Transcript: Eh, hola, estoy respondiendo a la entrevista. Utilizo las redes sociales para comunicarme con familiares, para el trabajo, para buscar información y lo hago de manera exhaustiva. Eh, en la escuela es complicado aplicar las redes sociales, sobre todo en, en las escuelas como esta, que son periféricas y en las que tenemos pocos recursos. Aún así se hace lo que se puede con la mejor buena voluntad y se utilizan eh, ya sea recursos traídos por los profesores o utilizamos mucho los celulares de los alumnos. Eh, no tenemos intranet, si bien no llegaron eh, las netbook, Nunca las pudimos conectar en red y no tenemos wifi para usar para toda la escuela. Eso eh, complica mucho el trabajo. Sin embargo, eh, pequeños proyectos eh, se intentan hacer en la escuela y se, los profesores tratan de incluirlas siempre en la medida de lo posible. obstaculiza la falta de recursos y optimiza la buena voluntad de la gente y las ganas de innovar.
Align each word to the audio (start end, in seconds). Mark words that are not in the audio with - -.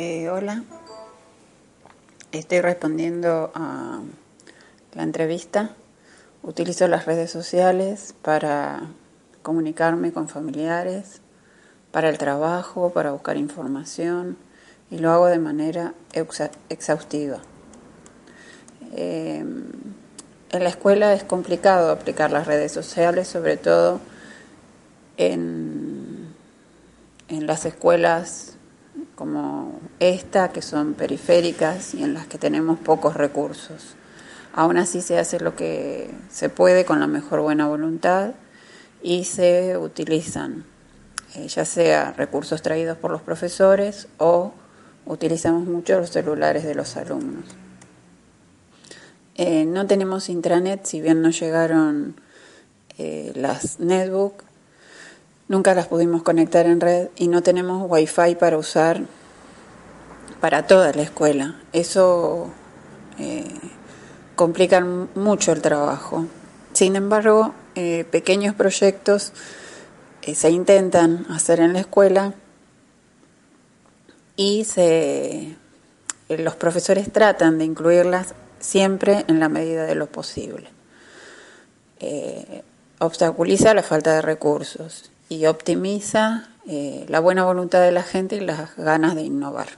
Eh, 0.00 0.30
hola, 0.30 0.62
estoy 2.30 2.60
respondiendo 2.60 3.50
a 3.52 3.98
la 4.94 5.02
entrevista. 5.02 5.74
Utilizo 6.44 6.86
las 6.86 7.04
redes 7.04 7.32
sociales 7.32 8.14
para 8.22 8.90
comunicarme 9.42 10.12
con 10.12 10.28
familiares, 10.28 11.20
para 11.90 12.10
el 12.10 12.16
trabajo, 12.16 12.90
para 12.90 13.10
buscar 13.10 13.38
información 13.38 14.36
y 14.88 14.98
lo 14.98 15.10
hago 15.10 15.26
de 15.26 15.40
manera 15.40 15.94
exhaustiva. 16.68 17.38
Eh, 18.92 19.38
en 19.40 20.62
la 20.62 20.68
escuela 20.68 21.12
es 21.12 21.24
complicado 21.24 21.90
aplicar 21.90 22.30
las 22.30 22.46
redes 22.46 22.70
sociales, 22.70 23.26
sobre 23.26 23.56
todo 23.56 23.98
en, 25.16 26.32
en 27.26 27.48
las 27.48 27.64
escuelas 27.64 28.57
como 29.18 29.80
esta, 29.98 30.52
que 30.52 30.62
son 30.62 30.94
periféricas 30.94 31.92
y 31.92 32.04
en 32.04 32.14
las 32.14 32.28
que 32.28 32.38
tenemos 32.38 32.78
pocos 32.78 33.14
recursos. 33.14 33.96
Aún 34.54 34.76
así 34.76 35.00
se 35.00 35.18
hace 35.18 35.40
lo 35.40 35.56
que 35.56 36.08
se 36.30 36.48
puede 36.48 36.84
con 36.84 37.00
la 37.00 37.08
mejor 37.08 37.40
buena 37.40 37.66
voluntad 37.66 38.34
y 39.02 39.24
se 39.24 39.76
utilizan 39.76 40.64
eh, 41.34 41.48
ya 41.48 41.64
sea 41.64 42.12
recursos 42.12 42.62
traídos 42.62 42.96
por 42.96 43.10
los 43.10 43.20
profesores 43.20 44.06
o 44.18 44.52
utilizamos 45.04 45.66
mucho 45.66 45.98
los 45.98 46.10
celulares 46.10 46.62
de 46.62 46.76
los 46.76 46.96
alumnos. 46.96 47.44
Eh, 49.34 49.64
no 49.64 49.88
tenemos 49.88 50.28
intranet, 50.28 50.86
si 50.86 51.00
bien 51.00 51.22
no 51.22 51.30
llegaron 51.30 52.20
eh, 52.98 53.32
las 53.34 53.80
netbook, 53.80 54.44
Nunca 55.48 55.74
las 55.74 55.86
pudimos 55.86 56.22
conectar 56.22 56.66
en 56.66 56.78
red 56.78 57.08
y 57.16 57.28
no 57.28 57.42
tenemos 57.42 57.86
wifi 57.88 58.34
para 58.34 58.58
usar 58.58 59.00
para 60.40 60.66
toda 60.66 60.92
la 60.92 61.02
escuela. 61.02 61.56
Eso 61.72 62.50
eh, 63.18 63.44
complica 64.36 64.80
mucho 64.80 65.52
el 65.52 65.62
trabajo. 65.62 66.26
Sin 66.72 66.96
embargo, 66.96 67.54
eh, 67.74 68.04
pequeños 68.10 68.54
proyectos 68.54 69.32
eh, 70.22 70.34
se 70.34 70.50
intentan 70.50 71.26
hacer 71.30 71.60
en 71.60 71.72
la 71.72 71.80
escuela 71.80 72.34
y 74.36 74.64
se, 74.64 75.56
los 76.28 76.54
profesores 76.54 77.12
tratan 77.12 77.58
de 77.58 77.64
incluirlas 77.64 78.34
siempre 78.60 79.24
en 79.28 79.40
la 79.40 79.48
medida 79.48 79.84
de 79.84 79.94
lo 79.94 80.06
posible. 80.06 80.68
obstaculiza 83.00 83.74
la 83.74 83.82
falta 83.82 84.14
de 84.14 84.22
recursos 84.22 85.10
y 85.28 85.46
optimiza 85.46 86.48
la 87.08 87.20
buena 87.20 87.44
voluntad 87.44 87.80
de 87.80 87.92
la 87.92 88.02
gente 88.02 88.36
y 88.36 88.40
las 88.40 88.76
ganas 88.76 89.16
de 89.16 89.22
innovar. 89.22 89.68